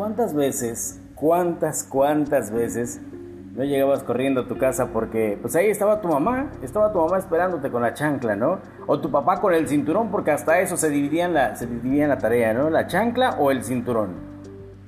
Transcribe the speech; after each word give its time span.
¿cuántas 0.00 0.32
veces, 0.32 0.98
cuántas, 1.14 1.84
cuántas 1.84 2.50
veces 2.50 3.02
no 3.54 3.64
llegabas 3.64 4.02
corriendo 4.02 4.40
a 4.40 4.48
tu 4.48 4.56
casa 4.56 4.86
porque 4.94 5.36
pues 5.42 5.54
ahí 5.56 5.66
estaba 5.66 6.00
tu 6.00 6.08
mamá, 6.08 6.52
estaba 6.62 6.90
tu 6.90 7.00
mamá 7.00 7.18
esperándote 7.18 7.70
con 7.70 7.82
la 7.82 7.92
chancla, 7.92 8.34
¿no? 8.34 8.60
O 8.86 8.98
tu 8.98 9.10
papá 9.10 9.42
con 9.42 9.52
el 9.52 9.68
cinturón 9.68 10.10
porque 10.10 10.30
hasta 10.30 10.58
eso 10.58 10.78
se 10.78 10.88
dividían 10.88 11.34
la, 11.34 11.54
se 11.54 11.66
dividían 11.66 12.08
la 12.08 12.16
tarea, 12.16 12.54
¿no? 12.54 12.70
La 12.70 12.86
chancla 12.86 13.36
o 13.38 13.50
el 13.50 13.62
cinturón, 13.62 14.14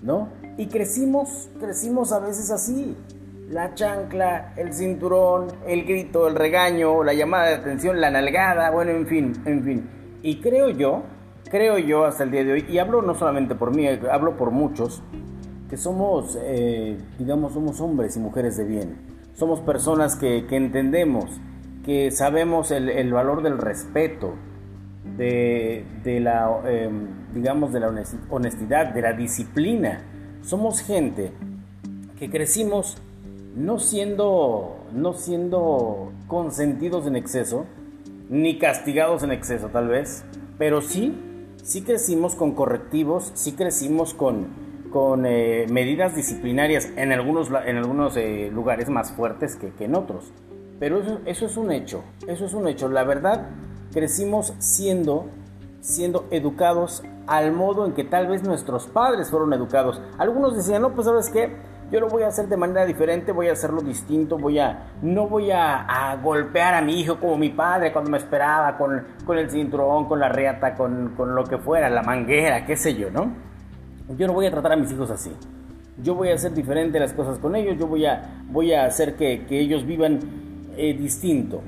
¿no? 0.01 0.29
Y 0.57 0.69
crecimos, 0.69 1.51
crecimos 1.61 2.11
a 2.11 2.19
veces 2.19 2.51
así. 2.51 2.97
La 3.51 3.75
chancla, 3.75 4.55
el 4.57 4.73
cinturón, 4.73 5.49
el 5.67 5.85
grito, 5.85 6.27
el 6.27 6.37
regaño, 6.37 7.05
la 7.05 7.13
llamada 7.13 7.49
de 7.49 7.57
atención, 7.57 8.01
la 8.01 8.11
nalgada, 8.11 8.71
bueno, 8.71 8.93
en 8.93 9.07
fin, 9.07 9.35
en 9.45 9.63
fin. 9.63 9.91
Y 10.23 10.41
creo 10.41 10.71
yo 10.71 11.03
creo 11.51 11.79
yo 11.79 12.05
hasta 12.05 12.25
el 12.25 12.31
día 12.31 12.45
de 12.45 12.53
hoy, 12.53 12.67
y 12.69 12.79
hablo 12.79 13.03
no 13.03 13.15
solamente 13.15 13.55
por 13.55 13.75
mí, 13.75 13.87
hablo 13.87 14.37
por 14.37 14.51
muchos, 14.51 15.03
que 15.69 15.77
somos, 15.77 16.39
eh, 16.43 16.99
digamos, 17.19 17.55
somos 17.55 17.81
hombres 17.81 18.17
y 18.17 18.21
mujeres 18.21 18.59
de 18.59 18.65
bien. 18.65 18.97
Somos 19.35 19.61
personas 19.61 20.17
que, 20.17 20.45
entendemos, 20.51 21.41
que 21.85 22.11
sabemos 22.11 22.71
el, 22.71 23.11
valor 23.11 23.43
del 23.43 23.57
respeto, 23.57 24.35
de, 25.17 25.85
la, 26.21 26.61
em, 26.67 27.09
digamos, 27.33 27.73
de 27.73 27.81
la 27.81 27.91
honestidad, 28.29 28.93
de 28.93 29.01
la 29.01 29.15
disciplina. 29.15 30.03
Somos 30.43 30.81
gente 30.81 31.33
que 32.19 32.29
crecimos 32.29 32.99
no 33.57 33.79
siendo, 33.79 34.77
no 34.93 35.15
siendo 35.15 36.13
consentidos 36.29 37.07
en 37.07 37.17
exceso, 37.17 37.65
ni 38.29 38.59
castigados 38.59 39.23
en 39.23 39.33
exceso 39.33 39.69
tal 39.69 39.89
vez, 39.89 40.25
pero 40.59 40.83
sí 40.83 41.19
sí 41.63 41.83
crecimos 41.83 42.35
con 42.35 42.53
correctivos, 42.53 43.31
sí 43.35 43.53
crecimos 43.53 44.15
con, 44.15 44.49
con 44.91 45.25
eh, 45.27 45.67
medidas 45.71 46.15
disciplinarias 46.15 46.91
en 46.97 47.13
algunos, 47.13 47.49
en 47.65 47.77
algunos 47.77 48.17
eh, 48.17 48.51
lugares 48.53 48.89
más 48.89 49.13
fuertes 49.13 49.57
que, 49.57 49.73
en 49.85 49.95
otros. 49.95 50.33
Pero 50.79 51.01
eso, 51.01 51.21
eso, 51.27 51.47
es 51.47 51.57
un 51.57 51.71
hecho, 51.71 52.03
eso 52.27 52.45
es 52.45 52.55
un 52.55 52.67
hecho. 52.67 52.89
La 52.89 53.05
verdad, 53.05 53.49
crecimos 53.93 54.53
siendo, 54.59 55.27
siendo 55.81 56.27
educados 56.31 57.03
al 57.29 57.53
modo 57.53 57.87
en 57.87 57.93
que 57.93 58.03
tal 58.03 58.27
vez 58.27 58.43
nuestros 58.43 58.87
padres 58.89 59.31
fueron 59.31 59.53
educados. 59.53 60.01
Algunos 60.19 60.57
decían, 60.57 60.83
no, 60.83 60.95
pues 60.95 61.07
sabes 61.07 61.31
qué, 61.31 61.57
yo 61.93 62.01
lo 62.01 62.09
voy 62.09 62.23
a 62.23 62.29
hacer 62.29 62.49
de 62.49 62.57
manera 62.57 62.87
diferente, 62.87 63.33
voy 63.33 63.49
a 63.49 63.53
hacerlo 63.53 63.83
distinto, 63.83 64.39
voy 64.39 64.59
a, 64.59 64.95
no 65.03 65.29
voy 65.29 65.51
a, 65.51 66.19
golpear 66.23 66.73
a 66.73 66.81
mi 66.81 66.99
hijo 66.99 67.21
como 67.21 67.37
mi 67.37 67.51
padre 67.51 67.93
cuando 67.93 68.11
me 68.11 68.17
esperaba, 68.17 68.79
con, 68.79 69.05
con 69.27 69.37
el 69.37 69.51
cinturón, 69.51 70.07
con 70.07 70.19
la 70.19 70.31
reata, 70.31 70.75
con, 70.75 71.13
con, 71.15 71.35
lo 71.35 71.45
que 71.45 71.59
fuera, 71.59 71.91
la 71.91 72.03
manguera, 72.03 72.65
qué 72.65 72.79
sé 72.79 72.95
yo, 72.95 73.11
¿no? 73.11 73.31
Yo 74.17 74.27
no 74.27 74.33
voy 74.33 74.47
a 74.47 74.51
tratar 74.51 74.73
a 74.73 74.77
mis 74.77 74.91
hijos 74.91 75.11
así. 75.11 75.33
Yo 76.03 76.15
voy 76.15 76.31
a 76.31 76.35
hacer 76.35 76.55
diferente 76.55 76.99
las 76.99 77.13
cosas 77.13 77.39
con 77.39 77.55
ellos, 77.57 77.77
yo 77.79 77.87
voy 77.87 78.07
a, 78.07 78.43
voy 78.49 78.73
a 78.73 78.87
hacer 78.87 79.15
que, 79.15 79.45
que 79.45 79.61
ellos 79.61 79.85
vivan 79.85 80.21
eh, 80.79 80.95
distinto. 80.95 81.61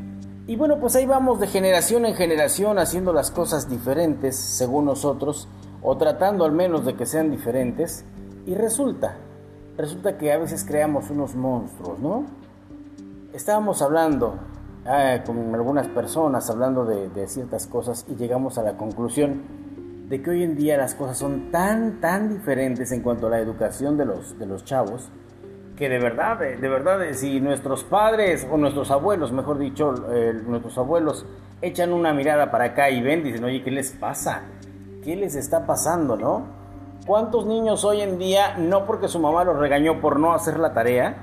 Y 0.46 0.56
bueno, 0.56 0.78
pues 0.80 0.96
ahí 0.96 1.04
vamos 1.04 1.38
de 1.38 1.48
generación 1.48 2.06
en 2.06 2.14
generación 2.14 2.78
haciendo 2.78 3.12
las 3.12 3.30
cosas 3.30 3.68
diferentes 3.68 4.36
según 4.36 4.86
nosotros, 4.86 5.48
o 5.82 5.98
tratando 5.98 6.46
al 6.46 6.52
menos 6.52 6.86
de 6.86 6.94
que 6.94 7.04
sean 7.04 7.30
diferentes, 7.30 8.06
y 8.46 8.54
resulta 8.54 9.18
resulta 9.76 10.16
que 10.18 10.32
a 10.32 10.38
veces 10.38 10.64
creamos 10.64 11.10
unos 11.10 11.34
monstruos, 11.34 11.98
¿no? 11.98 12.24
Estábamos 13.32 13.82
hablando 13.82 14.38
ah, 14.86 15.18
con 15.26 15.54
algunas 15.54 15.88
personas, 15.88 16.48
hablando 16.50 16.84
de, 16.84 17.26
ciertas 17.26 17.66
cosas 17.66 18.06
y 18.08 18.14
llegamos 18.14 18.58
a 18.58 18.62
la 18.62 18.76
conclusión 18.76 19.42
de 20.08 20.22
que 20.22 20.30
hoy 20.30 20.42
en 20.42 20.56
día 20.56 20.76
las 20.76 20.94
cosas 20.94 21.18
son 21.18 21.50
tan, 21.50 22.00
tan 22.00 22.28
diferentes 22.28 22.92
en 22.92 23.00
cuanto 23.00 23.26
a 23.26 23.30
la 23.30 23.38
educación 23.38 23.96
de 23.96 24.04
los, 24.04 24.38
de 24.38 24.46
los 24.46 24.64
chavos, 24.64 25.08
que 25.76 25.88
de 25.88 25.98
verdad, 25.98 26.38
de, 26.38 26.68
verdad, 26.68 27.00
si 27.12 27.40
nuestros 27.40 27.82
padres 27.82 28.46
o 28.48 28.56
nuestros 28.56 28.90
abuelos, 28.92 29.32
mejor 29.32 29.58
dicho, 29.58 29.92
nuestros 30.46 30.78
abuelos 30.78 31.26
echan 31.62 31.92
una 31.92 32.12
mirada 32.12 32.50
para 32.52 32.64
acá 32.64 32.90
y 32.90 33.02
ven, 33.02 33.24
dicen, 33.24 33.42
oye, 33.42 33.62
¿qué 33.64 33.72
les 33.72 33.90
pasa? 33.90 34.42
¿Qué 35.02 35.16
les 35.16 35.34
está 35.34 35.66
pasando, 35.66 36.16
no? 36.16 36.63
¿Cuántos 37.06 37.44
niños 37.44 37.84
hoy 37.84 38.00
en 38.00 38.18
día, 38.18 38.56
no 38.56 38.86
porque 38.86 39.08
su 39.08 39.18
mamá 39.18 39.44
los 39.44 39.58
regañó 39.58 40.00
por 40.00 40.18
no 40.18 40.32
hacer 40.32 40.58
la 40.58 40.72
tarea, 40.72 41.16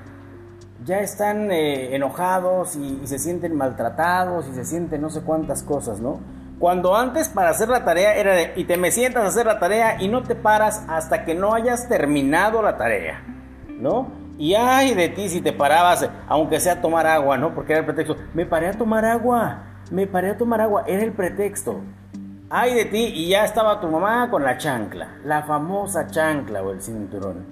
ya 0.83 0.99
están 0.99 1.51
eh, 1.51 1.95
enojados 1.95 2.75
y, 2.75 3.05
se 3.05 3.19
sienten 3.19 3.55
maltratados 3.55 4.47
y 4.47 4.53
se 4.53 4.65
sienten 4.65 5.01
no 5.01 5.09
sé 5.09 5.21
cuántas 5.21 5.63
cosas, 5.63 5.99
¿no? 5.99 6.19
Cuando 6.59 6.95
antes 6.95 7.29
para 7.29 7.49
hacer 7.49 7.69
la 7.69 7.83
tarea 7.83 8.15
era 8.15 8.35
de, 8.35 8.53
y 8.55 8.65
te 8.65 8.77
me 8.77 8.91
sientas 8.91 9.23
a 9.23 9.27
hacer 9.27 9.47
la 9.47 9.59
tarea 9.59 10.01
y 10.01 10.07
no 10.07 10.21
te 10.21 10.35
paras 10.35 10.83
hasta 10.87 11.25
que 11.25 11.33
no 11.33 11.53
hayas 11.53 11.87
terminado 11.87 12.61
la 12.61 12.77
tarea, 12.77 13.23
¿no? 13.67 14.11
Y 14.37 14.53
ay 14.55 14.93
de 14.93 15.09
ti 15.09 15.29
si 15.29 15.41
te 15.41 15.53
parabas, 15.53 16.07
aunque 16.27 16.59
sea 16.59 16.73
a 16.73 16.81
tomar 16.81 17.07
agua, 17.07 17.37
¿no? 17.37 17.53
Porque 17.53 17.73
era 17.73 17.79
el 17.79 17.85
pretexto. 17.85 18.15
Me 18.33 18.45
paré 18.45 18.67
a 18.67 18.73
tomar 18.73 19.05
agua, 19.05 19.63
me 19.91 20.07
paré 20.07 20.31
a 20.31 20.37
tomar 20.37 20.61
agua, 20.61 20.83
era 20.87 21.03
el 21.03 21.11
pretexto. 21.11 21.81
Ay 22.53 22.73
de 22.73 22.83
ti 22.83 23.13
y 23.15 23.29
ya 23.29 23.45
estaba 23.45 23.79
tu 23.79 23.87
mamá 23.87 24.29
con 24.29 24.43
la 24.43 24.57
chancla, 24.57 25.19
la 25.23 25.43
famosa 25.43 26.07
chancla 26.07 26.61
o 26.61 26.71
el 26.71 26.81
cinturón. 26.81 27.45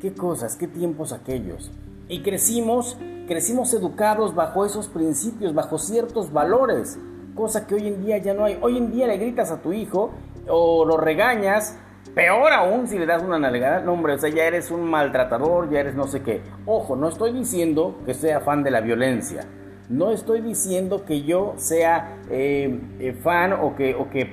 Qué 0.00 0.14
cosas, 0.14 0.56
qué 0.56 0.66
tiempos 0.66 1.12
aquellos. 1.12 1.70
Y 2.08 2.22
crecimos, 2.22 2.96
crecimos 3.28 3.74
educados 3.74 4.34
bajo 4.34 4.64
esos 4.64 4.88
principios, 4.88 5.52
bajo 5.52 5.76
ciertos 5.76 6.32
valores, 6.32 6.98
cosa 7.34 7.66
que 7.66 7.74
hoy 7.74 7.88
en 7.88 8.06
día 8.06 8.16
ya 8.16 8.32
no 8.32 8.46
hay. 8.46 8.58
Hoy 8.62 8.78
en 8.78 8.90
día 8.90 9.06
le 9.06 9.18
gritas 9.18 9.50
a 9.50 9.60
tu 9.60 9.74
hijo 9.74 10.12
o 10.48 10.86
lo 10.86 10.96
regañas, 10.96 11.76
peor 12.14 12.54
aún 12.54 12.88
si 12.88 12.98
le 12.98 13.04
das 13.04 13.22
una 13.22 13.38
nalgada, 13.38 13.80
no 13.80 13.92
hombre, 13.92 14.14
o 14.14 14.18
sea, 14.18 14.30
ya 14.30 14.44
eres 14.44 14.70
un 14.70 14.88
maltratador, 14.88 15.68
ya 15.68 15.80
eres 15.80 15.94
no 15.94 16.06
sé 16.06 16.22
qué. 16.22 16.40
Ojo, 16.64 16.96
no 16.96 17.10
estoy 17.10 17.34
diciendo 17.34 17.98
que 18.06 18.14
sea 18.14 18.40
fan 18.40 18.62
de 18.62 18.70
la 18.70 18.80
violencia 18.80 19.44
no 19.92 20.10
estoy 20.10 20.40
diciendo 20.40 21.04
que 21.04 21.22
yo 21.22 21.52
sea 21.58 22.16
eh, 22.30 22.80
eh, 22.98 23.12
fan 23.12 23.52
o 23.52 23.76
que, 23.76 23.94
o 23.94 24.08
que 24.08 24.32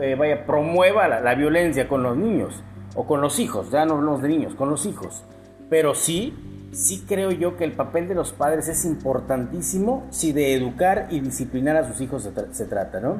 eh, 0.00 0.14
vaya, 0.14 0.46
promueva 0.46 1.08
la, 1.08 1.34
violencia 1.34 1.88
con 1.88 2.04
los 2.04 2.16
niños 2.16 2.62
o 2.94 3.04
con 3.04 3.20
los 3.20 3.40
hijos, 3.40 3.70
ya 3.70 3.84
no 3.84 3.94
hablamos 3.94 4.22
de 4.22 4.28
niños, 4.28 4.54
con 4.54 4.70
los 4.70 4.86
hijos. 4.86 5.24
Pero 5.68 5.96
sí, 5.96 6.68
sí 6.70 7.04
creo 7.08 7.32
yo 7.32 7.56
que 7.56 7.64
el 7.64 7.72
papel 7.72 8.06
de 8.06 8.14
los 8.14 8.32
padres 8.32 8.68
es 8.68 8.84
importantísimo 8.84 10.06
si 10.10 10.32
de 10.32 10.54
educar 10.54 11.08
y 11.10 11.20
disciplinar 11.20 11.76
a 11.76 11.88
sus 11.88 12.00
hijos 12.00 12.28
se, 12.52 12.64
trata, 12.66 13.00
¿no? 13.00 13.16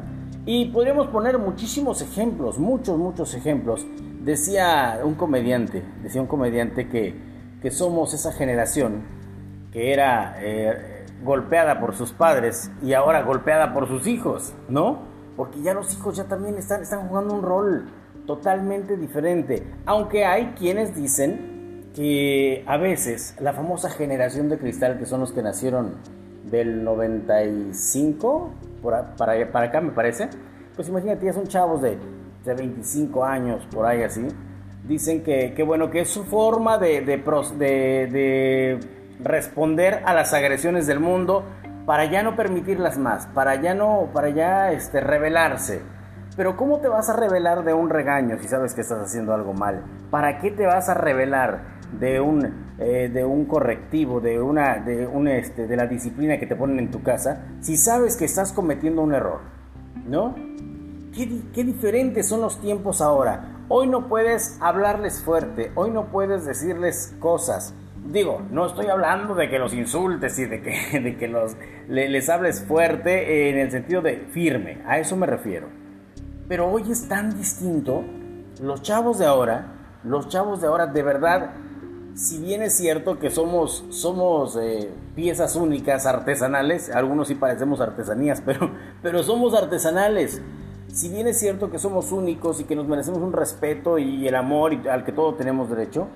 Y 0.47 0.67
podríamos 0.67 1.09
poner 1.09 1.39
muchísimos 1.39 2.01
ejemplos, 2.03 2.59
muchos, 2.59 2.97
muchos 2.97 3.35
ejemplos. 3.35 3.85
Decía 4.23 5.01
un 5.03 5.17
comediante, 5.17 5.83
decía 6.05 6.21
un 6.21 6.29
comediante 6.29 6.89
que, 6.89 7.17
que 7.61 7.71
somos 7.73 8.15
esa 8.15 8.33
generación 8.33 9.03
que 9.73 9.93
era 9.93 10.37
golpeada 11.23 11.81
por 11.81 11.95
sus 11.95 12.13
padres 12.13 12.71
y 12.83 12.93
ahora 12.95 13.23
golpeada 13.23 13.73
por 13.73 13.89
sus 13.89 14.07
hijos, 14.07 14.55
¿no? 14.69 14.99
Porque 15.37 15.61
ya 15.63 15.75
los 15.75 15.93
hijos 15.95 16.17
ya 16.17 16.25
también 16.25 16.57
están, 16.57 16.83
están 16.83 17.09
jugando 17.09 17.35
un 17.35 17.43
rol 17.43 17.87
totalmente 18.27 18.97
diferente. 18.97 19.63
Aunque 19.87 20.25
hay 20.25 20.55
quienes 20.59 20.95
dicen 20.95 21.91
que 21.95 22.65
a 22.67 22.77
veces 22.77 23.37
la 23.41 23.53
famosa 23.53 23.91
generación 23.91 24.49
de 24.49 24.59
cristal, 24.59 24.99
que 24.99 25.07
son 25.07 25.21
los 25.21 25.33
que 25.33 25.43
nacieron 25.43 25.95
del 26.45 26.85
95, 26.85 28.53
para, 28.83 29.17
para 29.17 29.67
acá 29.67 29.81
me 29.81 29.93
parece, 29.93 30.29
pues 30.77 30.89
imagínate, 30.89 31.27
ya 31.27 31.33
son 31.33 31.47
chavos 31.47 31.83
de, 31.83 31.99
de 32.45 32.55
25 32.55 33.25
años, 33.25 33.67
por 33.73 33.87
ahí 33.87 34.03
así, 34.03 34.27
dicen 34.87 35.23
que, 35.23 35.55
que 35.55 35.63
bueno, 35.63 35.91
que 35.91 36.01
es 36.01 36.09
su 36.09 36.25
forma 36.25 36.79
de, 36.79 37.01
de 37.03 37.19
responder 39.21 40.03
a 40.05 40.15
las 40.15 40.33
agresiones 40.33 40.87
del 40.87 41.01
mundo 41.01 41.45
para 41.87 42.05
ya 42.05 42.23
no 42.23 42.37
permitirlas 42.37 42.99
más, 42.99 43.27
para 43.29 43.55
ya 43.61 43.75
no, 43.75 44.11
para 44.13 44.29
ya 44.29 44.73
este, 44.73 45.01
rebelarse. 45.01 45.81
Pero 46.37 46.57
¿cómo 46.57 46.81
te 46.81 46.89
vas 46.89 47.09
a 47.09 47.17
revelar 47.17 47.65
de 47.65 47.73
un 47.73 47.91
regaño 47.91 48.39
si 48.39 48.47
sabes 48.47 48.75
que 48.75 48.83
estás 48.83 49.01
haciendo 49.01 49.35
algo 49.35 49.55
mal? 49.55 49.83
¿Para 50.11 50.39
qué 50.39 50.51
te 50.51 50.67
vas 50.67 50.89
a 50.89 50.95
revelar 50.95 51.79
de 51.99 52.21
un, 52.21 52.75
eh, 52.79 53.11
de 53.13 53.25
un 53.25 53.47
correctivo, 53.47 54.21
de, 54.21 54.41
una, 54.41 54.79
de, 54.81 55.07
un, 55.07 55.27
este, 55.29 55.67
de 55.67 55.77
la 55.77 55.87
disciplina 55.87 56.39
que 56.39 56.47
te 56.47 56.55
ponen 56.55 56.79
en 56.79 56.91
tu 56.91 57.03
casa 57.03 57.47
si 57.61 57.77
sabes 57.77 58.17
que 58.17 58.27
estás 58.27 58.53
cometiendo 58.53 59.03
un 59.03 59.15
error? 59.15 59.41
¿No? 60.07 60.35
¿Qué, 61.15 61.41
qué 61.53 61.65
diferentes 61.65 62.29
son 62.29 62.43
los 62.43 62.61
tiempos 62.61 63.01
ahora? 63.01 63.65
Hoy 63.69 63.89
no 63.89 64.09
puedes 64.09 64.59
hablarles 64.61 65.23
fuerte, 65.23 65.73
hoy 65.75 65.91
no 65.91 66.07
puedes 66.07 66.45
decirles 66.45 67.17
cosas, 67.19 67.75
Digo, 68.11 68.41
no 68.51 68.65
estoy 68.65 68.87
hablando 68.87 69.35
de 69.35 69.51
que 69.51 69.59
los 69.59 69.75
insultes 69.75 70.39
y 70.39 70.47
de 70.47 70.63
que, 70.63 70.99
de 71.01 71.19
que 71.19 71.29
los, 71.29 71.57
les 71.89 72.29
hables 72.31 72.65
fuerte 72.65 73.51
en 73.51 73.59
el 73.59 73.71
sentido 73.71 74.01
de 74.01 74.17
firme, 74.31 74.81
a 74.87 74.99
eso 74.99 75.15
me 75.15 75.27
refiero. 75.27 75.69
Pero 76.49 76.71
hoy 76.71 76.91
es 76.91 77.07
tan 77.07 77.37
distinto, 77.37 78.03
los 78.63 78.81
chavos 78.81 79.19
de 79.19 79.27
ahora, 79.27 79.75
los 80.05 80.29
chavos 80.29 80.63
de 80.63 80.69
ahora 80.69 80.87
de 80.87 81.03
verdad, 81.03 81.51
si 82.15 82.39
bien 82.39 82.63
es 82.63 82.75
cierto 82.75 83.19
que 83.19 83.29
somos, 83.29 83.85
somos 83.91 84.57
eh, 84.57 84.91
piezas 85.15 85.55
únicas, 85.55 86.07
artesanales, 86.07 86.89
algunos 86.89 87.29
sí 87.29 87.35
parecemos 87.35 87.83
artesanías, 87.83 88.41
pero, 88.47 88.71
pero 89.03 89.23
somos 89.23 89.53
artesanales. 89.53 90.41
si 90.91 91.11
bien 91.11 91.27
es 91.27 91.39
cierto 91.39 91.71
que 91.71 91.79
somos 91.79 92.11
únicos 92.11 92.59
y 92.59 92.65
que 92.65 92.75
nos 92.75 92.89
merecemos 92.89 93.21
un 93.21 93.35
respeto 93.35 93.99
y 93.99 94.27
el 94.27 94.35
amor 94.35 94.89
al 94.89 95.05
que 95.05 95.13
todos 95.13 95.37
tenemos 95.37 95.69
derecho, 95.69 96.09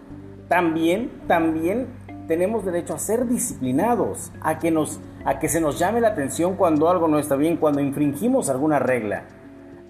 también, 0.52 1.10
también 1.28 1.87
tenemos 2.28 2.62
derecho 2.62 2.93
a 2.93 2.99
ser 2.99 3.26
disciplinados, 3.26 4.31
a 4.43 4.58
que, 4.58 4.70
nos, 4.70 5.00
a 5.25 5.38
que 5.38 5.49
se 5.49 5.62
nos 5.62 5.78
llame 5.78 6.02
la 6.02 6.08
atención 6.08 6.56
cuando 6.56 6.90
algo 6.90 7.08
no 7.08 7.19
está 7.19 7.37
bien, 7.37 7.56
cuando 7.56 7.81
infringimos 7.81 8.50
alguna 8.50 8.78
regla. 8.78 9.25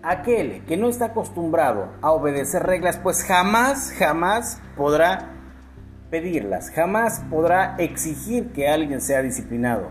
Aquel 0.04 0.64
que 0.64 0.76
no 0.76 0.88
está 0.88 1.06
acostumbrado 1.06 1.88
a 2.00 2.12
obedecer 2.12 2.62
reglas, 2.62 2.96
pues 2.96 3.24
jamás, 3.24 3.92
jamás 3.98 4.62
podrá 4.76 5.30
pedirlas, 6.10 6.70
jamás 6.70 7.24
podrá 7.28 7.74
exigir 7.78 8.52
que 8.52 8.68
alguien 8.68 9.00
sea 9.00 9.20
disciplinado, 9.20 9.88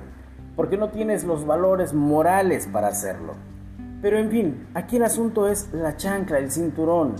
porque 0.55 0.77
no 0.77 0.87
tienes 0.91 1.25
los 1.25 1.45
valores 1.45 1.93
morales 1.93 2.69
para 2.71 2.87
hacerlo. 2.87 3.33
Pero 4.01 4.17
en 4.17 4.31
fin, 4.31 4.67
aquí 4.73 4.95
el 4.95 5.03
asunto 5.03 5.49
es 5.49 5.67
la 5.73 5.97
chancla, 5.97 6.37
el 6.37 6.49
cinturón. 6.49 7.15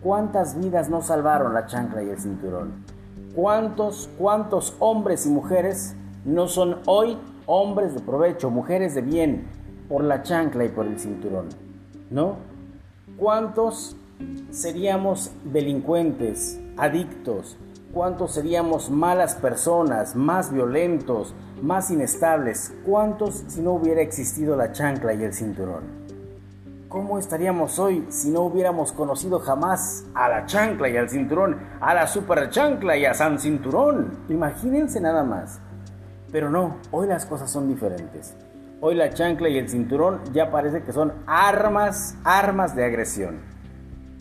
¿Cuántas 0.00 0.56
vidas 0.56 0.88
no 0.88 1.02
salvaron 1.02 1.52
la 1.52 1.66
chancla 1.66 2.04
y 2.04 2.10
el 2.10 2.20
cinturón? 2.20 2.91
¿Cuántos, 3.34 4.10
cuántos 4.18 4.76
hombres 4.78 5.24
y 5.24 5.30
mujeres 5.30 5.94
no 6.26 6.48
son 6.48 6.80
hoy 6.84 7.16
hombres 7.46 7.94
de 7.94 8.00
provecho, 8.00 8.50
mujeres 8.50 8.94
de 8.94 9.00
bien, 9.00 9.46
por 9.88 10.04
la 10.04 10.22
chancla 10.22 10.66
y 10.66 10.68
por 10.68 10.86
el 10.86 10.98
cinturón? 10.98 11.48
¿No? 12.10 12.36
¿Cuántos 13.16 13.96
seríamos 14.50 15.32
delincuentes, 15.44 16.60
adictos? 16.76 17.56
¿Cuántos 17.94 18.32
seríamos 18.32 18.90
malas 18.90 19.34
personas, 19.34 20.14
más 20.14 20.52
violentos, 20.52 21.34
más 21.62 21.90
inestables? 21.90 22.74
¿Cuántos 22.84 23.44
si 23.48 23.62
no 23.62 23.72
hubiera 23.72 24.02
existido 24.02 24.56
la 24.56 24.72
chancla 24.72 25.14
y 25.14 25.22
el 25.22 25.32
cinturón? 25.32 26.01
¿Cómo 26.92 27.18
estaríamos 27.18 27.78
hoy 27.78 28.04
si 28.10 28.28
no 28.28 28.42
hubiéramos 28.42 28.92
conocido 28.92 29.38
jamás 29.38 30.04
a 30.12 30.28
la 30.28 30.44
chancla 30.44 30.90
y 30.90 30.98
al 30.98 31.08
cinturón, 31.08 31.56
a 31.80 31.94
la 31.94 32.06
super 32.06 32.50
chancla 32.50 32.98
y 32.98 33.06
a 33.06 33.14
San 33.14 33.38
Cinturón? 33.38 34.18
Imagínense 34.28 35.00
nada 35.00 35.24
más. 35.24 35.58
Pero 36.30 36.50
no, 36.50 36.76
hoy 36.90 37.06
las 37.06 37.24
cosas 37.24 37.50
son 37.50 37.66
diferentes. 37.66 38.36
Hoy 38.82 38.94
la 38.94 39.08
chancla 39.08 39.48
y 39.48 39.56
el 39.56 39.70
cinturón 39.70 40.20
ya 40.34 40.50
parece 40.50 40.82
que 40.82 40.92
son 40.92 41.14
armas, 41.26 42.14
armas 42.24 42.76
de 42.76 42.84
agresión. 42.84 43.40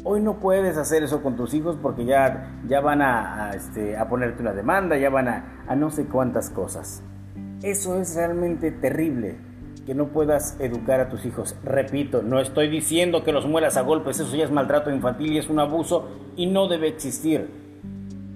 Hoy 0.06 0.22
no 0.22 0.40
puedes 0.40 0.78
hacer 0.78 1.04
eso 1.04 1.22
con 1.22 1.36
tus 1.36 1.54
hijos 1.54 1.76
porque 1.82 2.06
ya, 2.06 2.58
ya 2.70 2.80
van 2.80 3.02
a, 3.02 3.52
este, 3.54 3.98
a 3.98 4.08
ponerte 4.08 4.44
una 4.44 4.54
demanda, 4.54 4.98
ya 4.98 5.10
van 5.10 5.28
a, 5.28 5.66
a 5.68 5.76
no 5.76 5.92
sé 5.92 6.06
cuántas 6.06 6.50
cosas. 6.50 7.04
Eso 7.62 8.00
es 8.00 8.16
realmente 8.16 8.72
terrible 8.72 9.51
que 9.86 9.96
no 9.96 10.08
puedas 10.08 10.60
educar 10.60 11.00
a 11.00 11.10
tus 11.10 11.26
hijos. 11.26 11.56
Repito, 11.64 12.22
no 12.22 12.40
estoy 12.40 12.70
diciendo 12.70 13.24
que 13.24 13.32
los 13.32 13.48
mueras 13.48 13.78
a 13.78 13.82
golpes, 13.82 14.20
eso 14.20 14.36
ya 14.36 14.46
es 14.46 14.52
maltrato 14.52 14.92
infantil 14.92 15.34
y 15.34 15.38
es 15.38 15.50
un 15.50 15.60
abuso 15.60 16.08
y 16.36 16.46
no 16.46 16.68
debe 16.68 16.88
existir, 16.88 17.50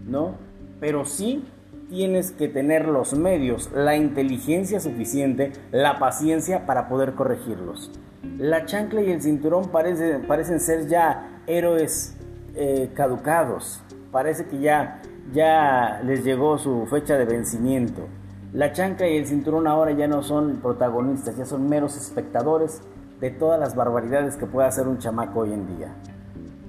¿no? 0.08 0.36
Pero 0.80 1.06
sí 1.06 1.44
tienes 1.90 2.32
que 2.32 2.48
tener 2.48 2.88
los 2.88 3.14
medios, 3.14 3.70
la 3.74 3.96
inteligencia 3.96 4.80
suficiente, 4.80 5.54
la 5.72 6.00
paciencia 6.00 6.66
para 6.66 6.88
poder 6.88 7.14
corregirlos. 7.14 7.92
La 8.40 8.66
chancla 8.66 9.02
y 9.02 9.12
el 9.12 9.22
cinturón 9.22 9.70
parecen 9.70 10.60
ser 10.60 10.88
ya 10.88 11.42
héroes 11.46 12.18
eh, 12.56 12.90
caducados, 12.96 13.82
parece 14.12 14.46
que 14.46 14.60
ya, 14.60 15.02
ya 15.32 16.02
les 16.04 16.24
llegó 16.24 16.58
su 16.58 16.88
fecha 16.88 17.18
de 17.18 17.26
vencimiento. 17.26 18.08
La 18.56 18.72
chancla 18.72 19.10
y 19.10 19.18
el 19.18 19.28
cinturón 19.28 19.68
ahora 19.68 19.92
ya 19.92 20.08
no 20.08 20.24
son 20.24 20.62
protagonistas, 20.62 21.36
ya 21.36 21.44
son 21.44 21.68
meros 21.68 21.98
espectadores 21.98 22.82
de 23.20 23.30
todas 23.30 23.60
las 23.60 23.76
barbaridades 23.76 24.38
que 24.38 24.46
puede 24.46 24.66
hacer 24.66 24.88
un 24.88 24.98
chamaco 24.98 25.42
hoy 25.42 25.52
en 25.52 25.68
día. 25.76 25.94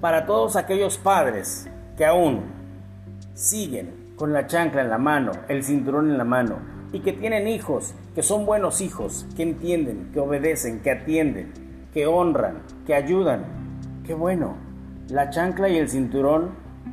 Para 0.01 0.25
todos 0.25 0.57
aquellos 0.57 0.97
padres 0.97 1.69
que 1.95 2.05
aún 2.05 2.41
siguen 3.35 4.11
con 4.17 4.33
la 4.33 4.47
chancla 4.47 4.81
en 4.81 4.89
la 4.89 4.97
mano, 4.97 5.31
el 5.47 5.63
cinturón 5.63 6.11
en 6.11 6.17
la 6.17 6.25
mano, 6.25 6.57
y 6.91 6.99
que 6.99 7.13
tienen 7.13 7.47
hijos, 7.47 7.93
que 8.13 8.21
son 8.21 8.45
buenos 8.45 8.81
hijos, 8.81 9.25
que 9.37 9.43
entienden, 9.43 10.09
que 10.11 10.19
obedecen, 10.19 10.81
que 10.81 10.91
atienden, 10.91 11.53
que 11.93 12.05
honran, 12.05 12.63
que 12.85 12.95
ayudan, 12.95 13.45
qué 14.05 14.13
bueno. 14.13 14.55
La 15.07 15.29
chancla 15.29 15.69
y 15.69 15.77
el 15.77 15.87
cinturón 15.87 16.51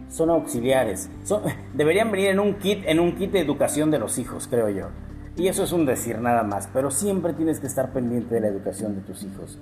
son 0.08 0.31
auxiliares. 0.31 1.11
deberían 1.75 2.11
venir 2.11 2.29
en 2.29 2.41
un 2.41 2.55
kit, 2.55 2.85
en 2.87 3.00
un 3.00 3.17
kit 3.17 3.32
de 3.32 3.41
educación 3.41 3.91
de 3.91 3.99
los 3.99 4.19
hijos, 4.19 4.49
creo 4.49 4.69
yo. 4.69 4.88
Y 5.37 5.49
eso 5.49 5.64
es 5.64 5.73
un 5.73 5.85
decir 5.85 6.20
nada 6.20 6.44
más, 6.44 6.69
pero 6.73 6.93
siempre 6.93 7.32
tienes 7.32 7.58
que 7.58 7.67
estar 7.67 7.93
pendiente 7.93 8.37
de 8.37 8.41
la 8.41 8.46
educación 8.46 8.94
de 8.94 9.00
tus 9.00 9.25
hijos. 9.25 9.58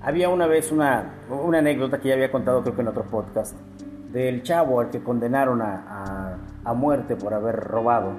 Había 0.00 0.28
una 0.28 0.46
vez 0.46 0.70
una, 0.70 1.14
una 1.28 1.58
anécdota 1.58 1.98
que 1.98 2.08
ya 2.08 2.14
había 2.14 2.30
contado 2.30 2.62
creo 2.62 2.76
que 2.76 2.82
en 2.82 2.88
otro 2.88 3.04
podcast, 3.04 3.56
del 4.12 4.44
chavo 4.44 4.80
al 4.80 4.90
que 4.90 5.02
condenaron 5.02 5.60
a, 5.62 6.38
a, 6.64 6.74
muerte 6.74 7.16
por 7.16 7.34
haber 7.34 7.56
robado. 7.56 8.12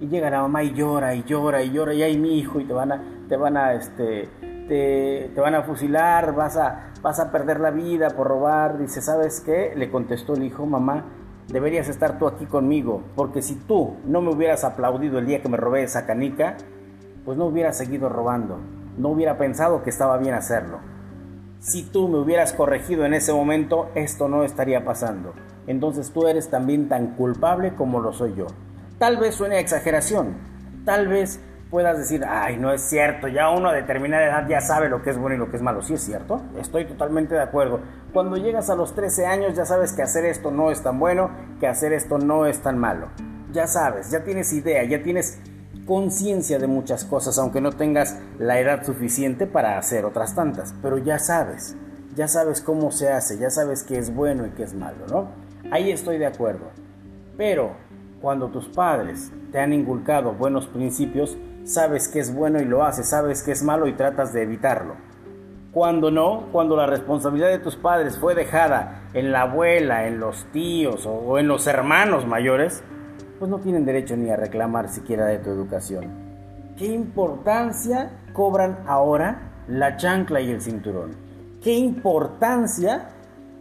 Y 0.00 0.06
llega 0.06 0.30
la 0.30 0.42
mamá 0.42 0.62
y 0.62 0.72
llora 0.74 1.14
y 1.16 1.24
llora 1.24 1.62
y 1.62 1.72
llora 1.72 1.92
y 1.92 2.02
hay 2.02 2.18
mi 2.18 2.38
hijo 2.38 2.60
y 2.60 2.64
te 2.64 2.72
van 2.72 2.92
a, 2.92 3.02
te 3.28 3.36
van 3.36 3.56
a, 3.56 3.74
este, 3.74 4.28
te, 4.68 5.32
van 5.36 5.54
a 5.54 5.62
fusilar, 5.62 6.34
vas 6.34 6.56
a, 6.56 6.92
vas 7.02 7.20
a 7.20 7.30
perder 7.30 7.60
la 7.60 7.70
vida 7.70 8.10
por 8.10 8.28
robar. 8.28 8.78
Dice, 8.78 9.00
¿sabes 9.02 9.40
qué? 9.40 9.72
Le 9.76 9.90
contestó 9.90 10.34
el 10.34 10.44
hijo, 10.44 10.66
mamá, 10.66 11.04
deberías 11.48 11.88
estar 11.88 12.18
tú 12.18 12.26
aquí 12.26 12.46
conmigo, 12.46 13.02
porque 13.14 13.42
si 13.42 13.54
tú 13.54 13.96
no 14.06 14.20
me 14.20 14.30
hubieras 14.30 14.64
aplaudido 14.64 15.18
el 15.18 15.26
día 15.26 15.42
que 15.42 15.48
me 15.48 15.56
robé 15.56 15.82
esa 15.82 16.06
canica, 16.06 16.56
pues 17.24 17.38
no 17.38 17.46
hubiera 17.46 17.72
seguido 17.72 18.08
robando, 18.08 18.58
no 18.98 19.08
hubiera 19.10 19.38
pensado 19.38 19.82
que 19.82 19.90
estaba 19.90 20.18
bien 20.18 20.34
hacerlo. 20.34 20.78
Si 21.60 21.82
tú 21.82 22.08
me 22.08 22.18
hubieras 22.18 22.52
corregido 22.52 23.06
en 23.06 23.14
ese 23.14 23.32
momento, 23.32 23.88
esto 23.94 24.28
no 24.28 24.44
estaría 24.44 24.84
pasando. 24.84 25.32
Entonces 25.66 26.10
tú 26.10 26.26
eres 26.26 26.50
también 26.50 26.88
tan 26.88 27.14
culpable 27.14 27.74
como 27.74 28.00
lo 28.00 28.12
soy 28.12 28.34
yo. 28.34 28.46
Tal 28.98 29.16
vez 29.16 29.34
suene 29.34 29.58
exageración, 29.58 30.34
tal 30.84 31.08
vez 31.08 31.40
puedas 31.74 31.98
decir, 31.98 32.24
ay, 32.24 32.56
no 32.56 32.72
es 32.72 32.82
cierto, 32.82 33.26
ya 33.26 33.50
uno 33.50 33.70
a 33.70 33.72
determinada 33.72 34.26
edad 34.26 34.48
ya 34.48 34.60
sabe 34.60 34.88
lo 34.88 35.02
que 35.02 35.10
es 35.10 35.18
bueno 35.18 35.34
y 35.34 35.38
lo 35.38 35.50
que 35.50 35.56
es 35.56 35.62
malo. 35.62 35.82
Sí 35.82 35.94
es 35.94 36.02
cierto, 36.02 36.40
estoy 36.56 36.84
totalmente 36.84 37.34
de 37.34 37.40
acuerdo. 37.40 37.80
Cuando 38.12 38.36
llegas 38.36 38.70
a 38.70 38.76
los 38.76 38.94
13 38.94 39.26
años 39.26 39.56
ya 39.56 39.64
sabes 39.64 39.92
que 39.92 40.02
hacer 40.02 40.24
esto 40.24 40.52
no 40.52 40.70
es 40.70 40.84
tan 40.84 41.00
bueno, 41.00 41.32
que 41.58 41.66
hacer 41.66 41.92
esto 41.92 42.18
no 42.18 42.46
es 42.46 42.60
tan 42.60 42.78
malo. 42.78 43.08
Ya 43.50 43.66
sabes, 43.66 44.12
ya 44.12 44.22
tienes 44.22 44.52
idea, 44.52 44.84
ya 44.84 45.02
tienes 45.02 45.40
conciencia 45.84 46.60
de 46.60 46.68
muchas 46.68 47.04
cosas, 47.04 47.40
aunque 47.40 47.60
no 47.60 47.72
tengas 47.72 48.20
la 48.38 48.60
edad 48.60 48.84
suficiente 48.84 49.48
para 49.48 49.76
hacer 49.76 50.04
otras 50.04 50.36
tantas, 50.36 50.76
pero 50.80 50.98
ya 50.98 51.18
sabes, 51.18 51.74
ya 52.14 52.28
sabes 52.28 52.60
cómo 52.60 52.92
se 52.92 53.10
hace, 53.10 53.36
ya 53.36 53.50
sabes 53.50 53.82
qué 53.82 53.98
es 53.98 54.14
bueno 54.14 54.46
y 54.46 54.50
qué 54.50 54.62
es 54.62 54.74
malo, 54.74 55.08
¿no? 55.10 55.26
Ahí 55.72 55.90
estoy 55.90 56.18
de 56.18 56.26
acuerdo. 56.26 56.70
Pero 57.36 57.72
cuando 58.24 58.48
tus 58.48 58.68
padres 58.68 59.30
te 59.52 59.60
han 59.60 59.74
inculcado 59.74 60.32
buenos 60.32 60.66
principios, 60.66 61.36
sabes 61.64 62.08
que 62.08 62.20
es 62.20 62.34
bueno 62.34 62.58
y 62.58 62.64
lo 62.64 62.82
haces, 62.82 63.10
sabes 63.10 63.42
que 63.42 63.52
es 63.52 63.62
malo 63.62 63.86
y 63.86 63.92
tratas 63.92 64.32
de 64.32 64.40
evitarlo. 64.40 64.94
Cuando 65.72 66.10
no, 66.10 66.46
cuando 66.50 66.74
la 66.74 66.86
responsabilidad 66.86 67.50
de 67.50 67.58
tus 67.58 67.76
padres 67.76 68.16
fue 68.16 68.34
dejada 68.34 69.02
en 69.12 69.30
la 69.30 69.42
abuela, 69.42 70.06
en 70.06 70.20
los 70.20 70.46
tíos 70.52 71.04
o 71.04 71.38
en 71.38 71.48
los 71.48 71.66
hermanos 71.66 72.26
mayores, 72.26 72.82
pues 73.38 73.50
no 73.50 73.58
tienen 73.58 73.84
derecho 73.84 74.16
ni 74.16 74.30
a 74.30 74.36
reclamar 74.36 74.88
siquiera 74.88 75.26
de 75.26 75.36
tu 75.36 75.50
educación. 75.50 76.06
¿Qué 76.78 76.86
importancia 76.86 78.10
cobran 78.32 78.84
ahora 78.86 79.52
la 79.68 79.98
chancla 79.98 80.40
y 80.40 80.50
el 80.50 80.62
cinturón? 80.62 81.10
¿Qué 81.62 81.74
importancia 81.74 83.10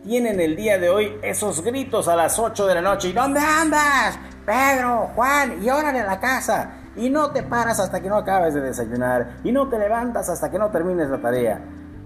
tienen 0.06 0.40
el 0.40 0.56
día 0.56 0.78
de 0.78 0.90
hoy 0.90 1.18
esos 1.22 1.62
gritos 1.62 2.08
a 2.08 2.16
las 2.16 2.40
8 2.40 2.66
de 2.66 2.76
la 2.76 2.82
noche? 2.82 3.10
¿Y 3.10 3.12
dónde 3.12 3.42
andas? 3.42 4.18
Pedro, 4.46 5.10
Juan, 5.16 5.64
y 5.64 5.70
órale 5.70 6.04
la 6.04 6.20
casa 6.20 6.72
y 6.96 7.10
no 7.10 7.32
te 7.32 7.44
paras 7.44 7.80
hasta 7.80 8.02
que 8.02 8.10
no 8.10 8.18
acabes 8.18 8.54
de 8.54 8.62
desayunar 8.62 9.38
y 9.44 9.52
no 9.52 9.70
te 9.70 9.80
levantas 9.80 10.30
hasta 10.30 10.52
que 10.52 10.60
no 10.60 10.70
termines 10.70 11.10
la 11.10 11.20
tarea. 11.20 11.62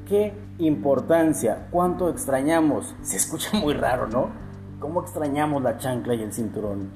Qué 0.07 0.33
importancia, 0.59 1.67
cuánto 1.71 2.09
extrañamos. 2.09 2.95
Se 3.01 3.17
escucha 3.17 3.57
muy 3.57 3.73
raro, 3.73 4.07
¿no? 4.07 4.29
¿Cómo 4.79 5.01
extrañamos 5.01 5.61
la 5.63 5.77
chancla 5.77 6.13
y 6.13 6.23
el 6.23 6.31
cinturón? 6.31 6.91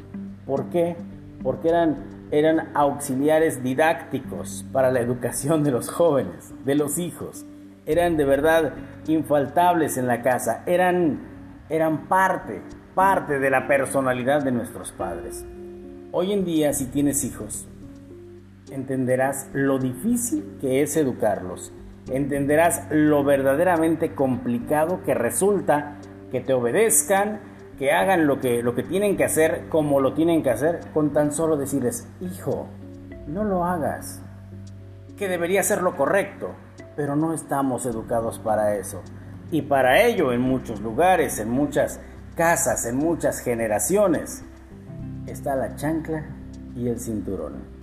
¿Por 0.45 0.65
qué? 0.65 0.95
Porque 1.43 1.69
eran, 1.69 1.97
eran 2.31 2.69
auxiliares 2.73 3.63
didácticos 3.63 4.65
para 4.71 4.91
la 4.91 4.99
educación 4.99 5.63
de 5.63 5.71
los 5.71 5.89
jóvenes, 5.89 6.53
de 6.63 6.75
los 6.75 6.97
hijos. 6.97 7.45
Eran 7.85 8.15
de 8.15 8.25
verdad 8.25 8.73
infaltables 9.07 9.97
en 9.97 10.07
la 10.07 10.21
casa, 10.21 10.61
eran, 10.67 11.19
eran 11.69 12.07
parte, 12.07 12.61
parte 13.01 13.39
de 13.39 13.49
la 13.49 13.65
personalidad 13.65 14.43
de 14.43 14.51
nuestros 14.51 14.91
padres. 14.91 15.43
Hoy 16.11 16.33
en 16.33 16.45
día, 16.45 16.71
si 16.71 16.85
tienes 16.85 17.23
hijos, 17.23 17.67
entenderás 18.69 19.49
lo 19.53 19.79
difícil 19.79 20.59
que 20.61 20.83
es 20.83 20.95
educarlos. 20.95 21.73
Entenderás 22.11 22.85
lo 22.91 23.23
verdaderamente 23.23 24.13
complicado 24.13 25.01
que 25.03 25.15
resulta 25.15 25.95
que 26.31 26.41
te 26.41 26.53
obedezcan, 26.53 27.39
que 27.79 27.91
hagan 27.91 28.27
lo 28.27 28.39
que, 28.39 28.61
lo 28.61 28.75
que 28.75 28.83
tienen 28.83 29.17
que 29.17 29.23
hacer 29.23 29.63
como 29.69 29.99
lo 29.99 30.13
tienen 30.13 30.43
que 30.43 30.51
hacer, 30.51 30.81
con 30.93 31.11
tan 31.11 31.31
solo 31.31 31.57
decirles, 31.57 32.07
hijo, 32.19 32.67
no 33.25 33.43
lo 33.43 33.65
hagas, 33.65 34.21
que 35.17 35.27
debería 35.27 35.63
ser 35.63 35.81
lo 35.81 35.97
correcto, 35.97 36.51
pero 36.95 37.15
no 37.15 37.33
estamos 37.33 37.87
educados 37.87 38.37
para 38.37 38.75
eso. 38.75 39.01
Y 39.49 39.63
para 39.63 40.03
ello 40.03 40.31
en 40.31 40.41
muchos 40.41 40.81
lugares, 40.81 41.39
en 41.39 41.49
muchas 41.49 41.99
casas, 42.35 42.85
en 42.85 42.97
muchas 42.97 43.39
generaciones, 43.39 44.43
está 45.27 45.55
la 45.55 45.75
chancla 45.75 46.25
y 46.75 46.87
el 46.87 46.99
cinturón. 46.99 47.80